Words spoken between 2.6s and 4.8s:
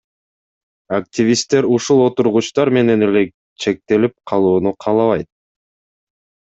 менен эле чектелип калууну